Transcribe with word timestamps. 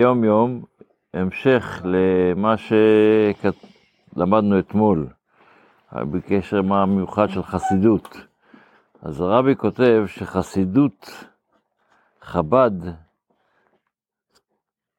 יום 0.00 0.24
יום, 0.24 0.62
המשך 1.14 1.82
למה 1.84 2.54
שלמדנו 4.16 4.58
אתמול, 4.58 5.06
בקשר 5.92 6.62
מה 6.62 6.82
המיוחד 6.82 7.28
של 7.28 7.42
חסידות. 7.42 8.16
אז 9.02 9.20
הרבי 9.20 9.56
כותב 9.56 10.04
שחסידות 10.06 11.24
חב"ד, 12.20 12.70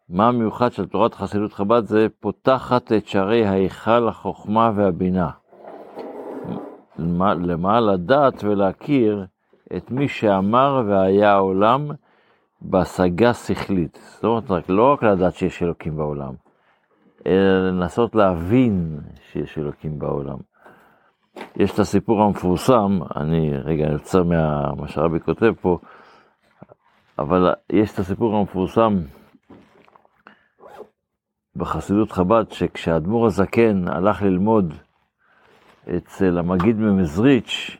מה 0.09 0.27
המיוחד 0.27 0.71
של 0.71 0.87
תורת 0.87 1.13
חסידות 1.13 1.53
חב"ד 1.53 1.85
זה 1.85 2.07
פותחת 2.19 2.91
את 2.91 3.07
שערי 3.07 3.45
ההיכל 3.45 4.07
החוכמה 4.07 4.71
והבינה. 4.75 5.29
למה 7.19 7.79
לדעת 7.79 8.43
ולהכיר 8.43 9.25
את 9.77 9.91
מי 9.91 10.07
שאמר 10.07 10.83
והיה 10.87 11.33
העולם 11.33 11.91
בהשגה 12.61 13.33
שכלית. 13.33 13.99
זאת 14.01 14.23
אומרת, 14.23 14.51
רק, 14.51 14.69
לא 14.69 14.93
רק 14.93 15.03
לדעת 15.03 15.35
שיש 15.35 15.63
אלוקים 15.63 15.95
בעולם, 15.95 16.33
אלא 17.25 17.69
לנסות 17.69 18.15
להבין 18.15 18.99
שיש 19.31 19.57
אלוקים 19.57 19.99
בעולם. 19.99 20.37
יש 21.55 21.73
את 21.73 21.79
הסיפור 21.79 22.21
המפורסם, 22.21 22.99
אני 23.15 23.57
רגע 23.57 23.87
יוצא 23.91 24.23
ממה 24.23 24.87
שהרבי 24.87 25.19
כותב 25.19 25.53
פה, 25.61 25.79
אבל 27.19 27.53
יש 27.69 27.93
את 27.93 27.99
הסיפור 27.99 28.35
המפורסם 28.35 28.93
בחסידות 31.55 32.11
חב"ד, 32.11 32.51
שכשהאדמו"ר 32.51 33.25
הזקן 33.25 33.87
הלך 33.87 34.21
ללמוד 34.21 34.73
אצל 35.97 36.37
המגיד 36.37 36.75
ממזריץ', 36.75 37.77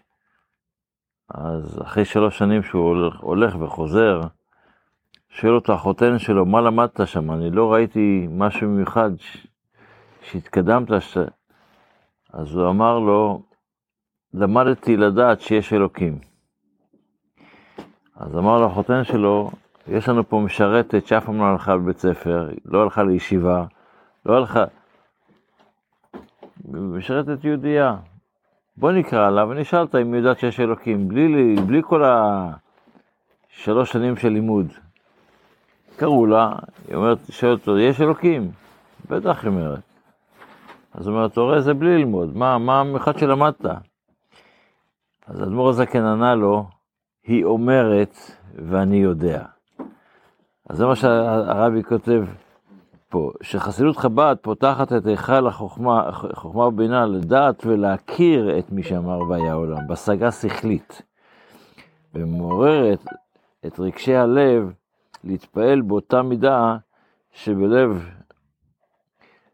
אז 1.30 1.82
אחרי 1.82 2.06
שלוש 2.06 2.38
שנים 2.38 2.64
שהוא 2.64 2.84
הולך, 2.84 3.20
הולך 3.20 3.56
וחוזר, 3.60 4.22
שואל 5.32 5.56
אותו 5.56 5.74
החותן 5.74 6.20
שלו, 6.20 6.46
מה 6.46 6.62
למדת 6.62 7.02
שם? 7.06 7.32
אני 7.32 7.50
לא 7.50 7.74
ראיתי 7.74 8.28
משהו 8.32 8.70
מיוחד 8.70 9.12
שהתקדמת. 10.22 10.88
ש... 11.00 11.18
אז 12.34 12.56
הוא 12.56 12.70
אמר 12.70 13.00
לו, 13.00 13.42
למדתי 14.34 14.98
לדעת 14.98 15.42
שיש 15.42 15.74
אלוקים. 15.74 16.20
אז 18.16 18.38
אמר 18.38 18.60
לו 18.60 18.66
החותן 18.66 19.04
שלו, 19.04 19.52
יש 19.88 20.10
לנו 20.10 20.30
פה 20.30 20.40
משרתת 20.40 21.08
שאף 21.08 21.26
פעם 21.26 21.38
לא 21.38 21.44
הלכה 21.44 21.76
לבית 21.76 21.98
ספר, 21.98 22.50
לא 22.66 22.84
הלכה 22.84 23.04
לישיבה, 23.04 23.66
לא 24.26 24.38
הלכה... 24.38 24.64
משרתת 26.74 27.44
יהודייה. 27.44 27.96
בוא 28.78 28.92
נקרא 28.92 29.30
לה 29.30 29.46
ונשאל 29.46 29.80
אותה 29.80 30.02
אם 30.02 30.14
היא 30.14 30.22
יודעת 30.22 30.40
שיש 30.40 30.60
אלוקים, 30.60 31.08
בלי, 31.08 31.56
בלי 31.68 31.82
כל 31.84 32.04
השלוש 32.04 33.92
שנים 33.92 34.18
של 34.18 34.30
לימוד. 34.30 34.68
קראו 35.96 36.26
לה, 36.26 36.52
היא 36.88 36.96
אומרת, 36.96 37.18
שואלת 37.30 37.60
אותו, 37.60 37.80
יש 37.80 38.02
אלוקים? 38.02 38.52
בטח, 39.10 39.44
היא 39.44 39.50
אומרת. 39.50 39.80
אז 40.94 41.08
הוא 41.08 41.16
אומר, 41.16 41.26
אתה 41.26 41.42
רואה, 41.42 41.62
זה 41.62 41.74
בלי 41.74 41.98
ללמוד, 41.98 42.38
מה, 42.38 42.58
מה 42.58 42.80
המיוחד 42.80 43.18
שלמדת? 43.18 43.66
אז 45.28 45.42
האדמו"ר 45.42 45.70
הזקן 45.70 46.06
ענה 46.06 46.36
לו, 46.36 46.66
היא 47.24 47.46
אומרת 47.46 48.16
ואני 48.56 48.98
יודע. 48.98 49.46
אז 50.70 50.78
זה 50.78 50.86
מה 50.86 50.96
שהרבי 50.96 51.84
כותב 51.84 52.24
פה, 53.10 53.32
שחסידות 53.42 53.98
חב"ד 53.98 54.36
פותחת 54.42 54.94
את 54.94 55.06
היכל 55.06 55.48
החוכמה, 55.48 56.12
חוכמה 56.34 56.68
ובינה 56.68 57.06
לדעת 57.06 57.66
ולהכיר 57.66 58.60
את 58.60 58.72
מי 58.72 58.84
שאמר 58.84 59.22
והיה 59.30 59.52
העולם, 59.52 59.88
בהשגה 59.88 60.32
שכלית, 60.32 61.02
ומעוררת 62.14 63.06
את 63.66 63.80
רגשי 63.80 64.16
הלב 64.16 64.74
להתפעל 65.24 65.82
באותה 65.82 66.22
מידה 66.22 66.78
שבלב, 67.32 68.10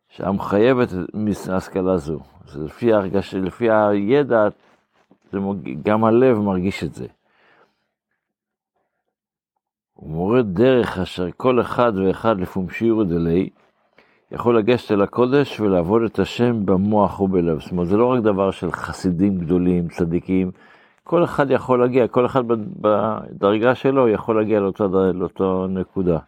שהמחייבת 0.10 0.90
השכלה 1.52 1.98
זו. 1.98 2.20
זה 2.46 2.64
לפי 2.64 2.94
הרגשה, 2.94 3.38
לפי 3.38 3.72
הידע, 3.72 4.48
גם 5.84 6.04
הלב 6.04 6.38
מרגיש 6.38 6.84
את 6.84 6.94
זה. 6.94 7.08
הוא 9.94 10.10
מורה 10.10 10.42
דרך 10.42 10.98
אשר 10.98 11.28
כל 11.38 11.62
אחד 11.62 11.92
ואחד 11.96 12.40
לפומשירו 12.40 13.04
דלי, 13.04 13.50
יכול 14.32 14.58
לגשת 14.58 14.92
אל 14.92 15.02
הקודש 15.02 15.60
ולעבוד 15.60 16.02
את 16.02 16.20
השם 16.20 16.66
במוח 16.66 17.20
ובלב. 17.20 17.60
זאת 17.60 17.72
אומרת, 17.72 17.88
זה 17.88 17.98
לא 17.98 18.06
רק 18.06 18.24
דבר 18.24 18.52
של 18.52 18.72
חסידים 18.72 19.38
גדולים, 19.38 19.88
צדיקים, 19.88 20.52
כל 21.08 21.24
אחד 21.24 21.52
יכול 21.52 21.80
להגיע, 21.80 22.08
כל 22.08 22.26
אחד 22.26 22.44
בדרגה 22.82 23.76
שלו 23.76 24.10
יכול 24.10 24.40
להגיע 24.40 24.60
לאותו, 24.60 25.14
לאותו 25.14 25.68
נקודה. 25.68 26.20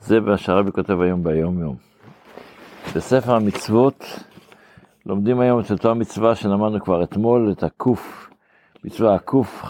זה 0.00 0.20
מה 0.20 0.36
שהרבי 0.36 0.72
כותב 0.72 1.00
היום 1.00 1.24
ביום 1.24 1.60
יום. 1.60 1.76
בספר 2.96 3.34
המצוות 3.34 4.04
לומדים 5.06 5.40
היום 5.40 5.60
את 5.60 5.70
אותה 5.70 5.94
מצווה 5.94 6.34
שלמדנו 6.34 6.80
כבר 6.80 7.02
אתמול, 7.02 7.52
את 7.52 7.62
הקוף, 7.62 8.30
מצווה 8.84 9.14
הקוף 9.14 9.64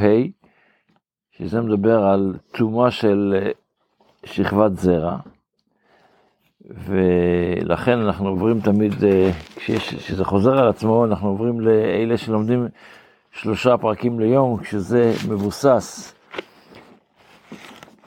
ה', 0.00 0.04
שזה 1.30 1.60
מדבר 1.60 2.02
על 2.02 2.34
תרומה 2.52 2.90
של 2.90 3.38
אה, 3.42 3.50
שכבת 4.24 4.76
זרע. 4.76 5.16
ולכן 6.68 7.98
אנחנו 7.98 8.28
עוברים 8.28 8.60
תמיד, 8.60 9.04
אה, 9.04 9.30
כשזה 9.56 10.24
חוזר 10.24 10.58
על 10.58 10.68
עצמו, 10.68 11.04
אנחנו 11.04 11.28
עוברים 11.28 11.60
לאלה 11.60 12.16
שלומדים 12.16 12.68
שלושה 13.32 13.76
פרקים 13.76 14.20
ליום, 14.20 14.58
כשזה 14.62 15.12
מבוסס. 15.28 16.14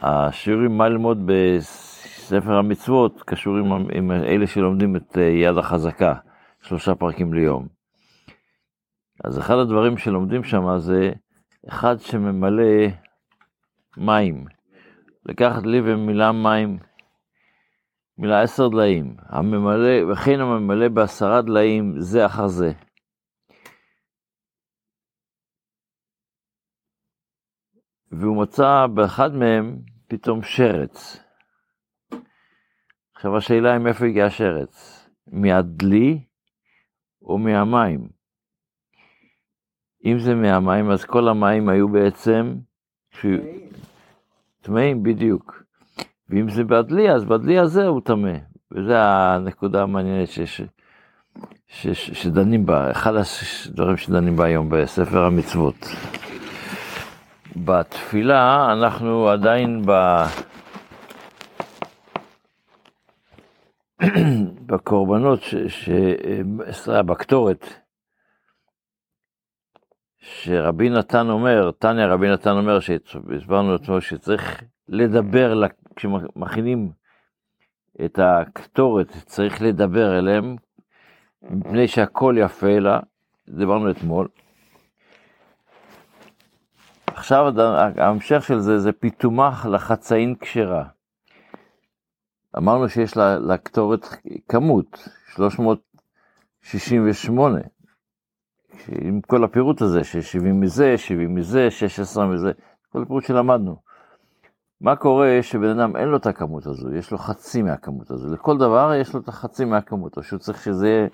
השיעורים 0.01 0.77
מה 0.77 0.89
ללמוד 0.89 1.17
בספר 1.25 2.53
המצוות 2.57 3.21
קשורים 3.21 3.71
עם 3.71 4.11
אלה 4.11 4.47
שלומדים 4.47 4.95
את 4.95 5.17
אה, 5.17 5.23
יד 5.23 5.57
החזקה, 5.57 6.13
שלושה 6.61 6.95
פרקים 6.95 7.33
ליום. 7.33 7.67
אז 9.23 9.39
אחד 9.39 9.55
הדברים 9.57 9.97
שלומדים 9.97 10.43
שם 10.43 10.77
זה 10.77 11.11
אחד 11.69 11.99
שממלא 11.99 12.87
מים. 13.97 14.45
לקחת 15.25 15.65
לי 15.65 15.81
ומילה 15.83 16.31
מים 16.31 16.77
מילא 18.21 18.35
עשר 18.35 18.67
דליים, 18.67 19.15
הממלא, 19.19 20.11
וכן 20.11 20.39
הממלא 20.39 20.87
בעשרה 20.89 21.41
דליים 21.41 21.93
זה 21.99 22.25
אחר 22.25 22.47
זה. 22.47 22.71
והוא 28.11 28.41
מצא 28.41 28.87
באחד 28.95 29.33
מהם 29.33 29.81
פתאום 30.07 30.43
שרץ. 30.43 31.23
עכשיו 33.15 33.37
השאלה 33.37 33.71
היא 33.73 33.79
מאיפה 33.79 34.05
הגיע 34.05 34.25
השרץ, 34.25 35.07
מהדלי 35.27 36.25
או 37.21 37.37
מהמים? 37.37 38.09
אם 40.05 40.19
זה 40.19 40.35
מהמים, 40.35 40.91
אז 40.91 41.05
כל 41.05 41.27
המים 41.27 41.69
היו 41.69 41.87
בעצם 41.89 42.55
טמאים, 44.61 45.03
בדיוק. 45.03 45.60
ואם 46.31 46.49
זה 46.49 46.63
בדלי, 46.63 47.11
אז 47.11 47.25
בדלי 47.25 47.59
הזה 47.59 47.87
הוא 47.87 48.01
טמא. 48.01 48.33
וזו 48.71 48.93
הנקודה 48.93 49.83
המעניינת 49.83 50.27
שיש, 50.27 50.61
ש, 51.67 51.87
ש, 51.87 52.11
שדנים 52.23 52.65
בה, 52.65 52.91
אחד 52.91 53.13
הדברים 53.15 53.97
שדנים 53.97 54.35
בה 54.35 54.45
היום 54.45 54.69
בספר 54.69 55.25
המצוות. 55.25 55.75
בתפילה 57.55 58.73
אנחנו 58.73 59.29
עדיין 59.29 59.81
ב... 59.85 59.91
בקורבנות, 64.65 65.41
ש... 65.41 65.55
ש... 65.55 65.89
סליחה, 66.71 67.03
בקטורת, 67.03 67.81
שרבי 70.19 70.89
נתן 70.89 71.29
אומר, 71.29 71.71
תניא 71.71 72.05
רבי 72.05 72.29
נתן 72.29 72.51
אומר, 72.51 72.79
שהסברנו 72.79 73.75
אתמול 73.75 73.99
שצריך 73.99 74.63
לדבר 74.89 75.53
כשמכינים 75.95 76.91
את 78.05 78.19
הקטורת, 78.19 79.11
צריך 79.25 79.61
לדבר 79.61 80.19
אליהם, 80.19 80.55
מפני 81.41 81.87
שהכל 81.87 82.35
יפה 82.37 82.79
לה, 82.79 82.99
דיברנו 83.49 83.91
אתמול. 83.91 84.27
עכשיו 87.07 87.53
ההמשך 87.97 88.43
של 88.43 88.59
זה, 88.59 88.77
זה 88.77 88.91
פיתומך 88.91 89.67
לחצאין 89.71 90.35
כשרה. 90.39 90.85
אמרנו 92.57 92.89
שיש 92.89 93.17
לקטורת 93.49 94.07
כמות, 94.49 95.07
368, 95.35 97.59
עם 99.01 99.21
כל 99.21 99.43
הפירוט 99.43 99.81
הזה, 99.81 100.03
ש-70 100.03 100.53
מזה, 100.53 100.97
70 100.97 101.35
מזה, 101.35 101.71
16 101.71 102.27
מזה, 102.27 102.51
כל 102.89 103.01
הפירוט 103.01 103.23
שלמדנו. 103.23 103.90
מה 104.81 104.95
קורה 104.95 105.39
שבן 105.41 105.79
אדם 105.79 105.95
אין 105.95 106.07
לו 106.07 106.17
את 106.17 106.25
הכמות 106.25 106.65
הזו, 106.65 106.95
יש 106.95 107.11
לו 107.11 107.17
חצי 107.17 107.61
מהכמות 107.61 108.11
הזו, 108.11 108.33
לכל 108.33 108.57
דבר 108.57 108.93
יש 108.93 109.13
לו 109.13 109.19
את 109.19 109.27
החצי 109.27 109.65
מהכמות, 109.65 110.17
או 110.17 110.23
שהוא 110.23 110.39
צריך 110.39 110.63
שזה 110.63 110.87
יהיה, 110.87 111.07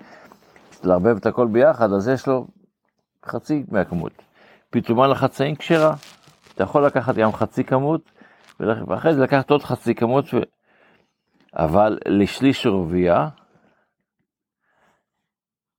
לערבב 0.84 1.18
את 1.18 1.26
הכל 1.26 1.48
ביחד, 1.48 1.94
אז 1.94 2.08
יש 2.08 2.28
לו 2.28 2.48
חצי 3.26 3.64
מהכמות. 3.72 4.12
פתאומה 4.70 5.08
לחצאים 5.08 5.56
כשרה, 5.56 5.96
אתה 6.54 6.64
יכול 6.64 6.86
לקחת 6.86 7.16
גם 7.16 7.32
חצי 7.32 7.64
כמות, 7.64 8.12
ואחרי 8.60 9.16
זה 9.16 9.22
לקחת 9.22 9.50
עוד 9.50 9.64
חצי 9.64 9.96
כמות, 9.96 10.26
ו... 10.34 10.38
אבל 11.54 11.98
לשליש 12.06 12.66
רביע, 12.66 13.28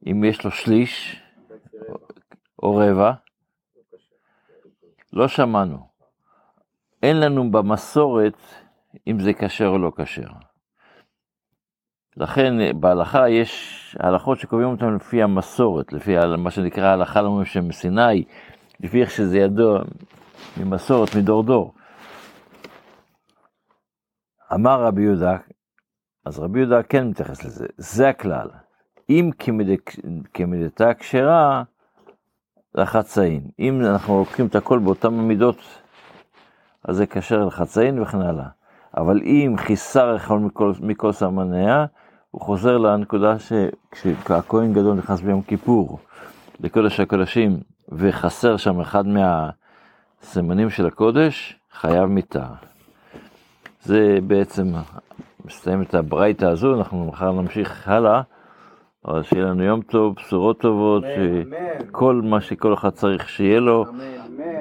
אם 0.07 0.25
יש 0.25 0.45
לו 0.45 0.51
שליש 0.51 1.23
או 2.63 2.77
רבע, 2.77 3.13
לא 5.13 5.29
שמענו. 5.29 5.88
אין 7.03 7.21
לנו 7.21 7.51
במסורת 7.51 8.39
אם 9.07 9.21
זה 9.21 9.33
כשר 9.33 9.67
או 9.67 9.79
לא 9.79 9.93
כשר. 9.97 10.29
לכן 12.17 12.81
בהלכה 12.81 13.29
יש 13.29 13.97
הלכות 14.01 14.39
שקובעים 14.39 14.69
אותן 14.69 14.95
לפי 14.95 15.23
המסורת, 15.23 15.93
לפי 15.93 16.15
מה 16.39 16.51
שנקרא 16.51 16.87
ההלכה 16.87 17.23
למשה 17.23 17.61
מסיני, 17.61 18.25
לפי 18.81 19.01
איך 19.01 19.11
שזה 19.11 19.39
ידוע 19.39 19.83
ממסורת, 20.57 21.09
מדור 21.15 21.43
דור. 21.43 21.75
אמר 24.55 24.83
רבי 24.83 25.03
יהודה, 25.03 25.37
אז 26.25 26.39
רבי 26.39 26.59
יהודה 26.59 26.83
כן 26.83 27.09
מתייחס 27.09 27.45
לזה, 27.45 27.67
זה 27.77 28.09
הכלל. 28.09 28.49
אם 29.11 29.31
כמידתה 30.35 30.95
כשרה, 30.95 31.63
לחצאין. 32.75 33.51
אם 33.59 33.81
אנחנו 33.81 34.19
לוקחים 34.19 34.47
את 34.47 34.55
הכל 34.55 34.79
באותן 34.79 35.09
המידות, 35.09 35.57
אז 36.89 36.97
זה 36.97 37.07
כשר 37.07 37.45
לחצאין 37.45 38.03
וכן 38.03 38.21
הלאה. 38.21 38.47
אבל 38.97 39.21
אם 39.25 39.55
חיסר 39.59 40.15
יכול 40.17 40.39
מכל, 40.39 40.73
מכל 40.81 41.13
סמניה, 41.13 41.87
הוא 42.31 42.41
חוזר 42.41 42.79
לנקודה 42.79 43.37
שכשהכהן 43.39 44.73
גדול 44.73 44.95
נכנס 44.95 45.21
ביום 45.21 45.43
כיפור 45.43 45.99
לקודש 46.61 47.01
הקודשים, 47.01 47.61
וחסר 47.89 48.57
שם 48.57 48.81
אחד 48.81 49.05
מהסימנים 49.07 50.71
של 50.71 50.87
הקודש, 50.87 51.57
חייב 51.73 52.05
מיתה. 52.05 52.47
זה 53.83 54.19
בעצם 54.27 54.73
מסתיים 55.45 55.83
את 55.83 55.95
הברייתא 55.95 56.45
הזו, 56.45 56.75
אנחנו 56.75 57.07
מחר 57.07 57.33
נמשיך 57.33 57.89
הלאה, 57.89 58.23
אבל 59.05 59.23
שיהיה 59.23 59.45
לנו 59.45 59.63
יום 59.63 59.83
טוב, 59.83 60.15
בשורות 60.15 60.61
טובות, 60.61 61.05
שכל 61.05 62.21
מה 62.25 62.41
שכל 62.41 62.75
אחד 62.75 62.91
צריך 62.91 63.29
שיהיה 63.29 63.61
לו, 63.61 63.85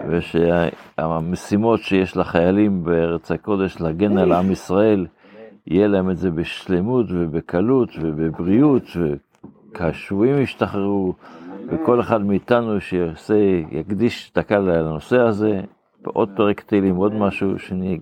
ושהמשימות 0.10 1.80
שיש 1.80 2.18
לחיילים 2.18 2.84
בארץ 2.84 3.32
הקודש 3.32 3.82
להגן 3.82 4.18
על 4.18 4.32
עם 4.32 4.52
ישראל, 4.52 5.06
יהיה 5.68 5.88
להם 5.88 6.10
את 6.10 6.18
זה 6.18 6.32
בשלמות 6.32 7.06
ובקלות 7.10 7.90
ובבריאות, 8.02 8.84
וכשבויים 9.74 10.42
ישתחררו, 10.42 11.14
וכל 11.68 12.02
אחד 12.02 12.22
מאיתנו 12.22 12.82
שיעשה, 12.82 13.36
יקדיש 13.72 14.32
דקה 14.36 14.60
לנושא 14.60 15.20
הזה, 15.20 15.62
עוד 16.04 16.30
פרק 16.36 16.62
תהילים, 16.62 16.96
עוד 16.96 17.14
משהו, 17.14 17.60
שנהיה 17.60 17.98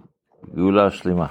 גאולה 0.55 0.89
שלמה. 0.89 1.27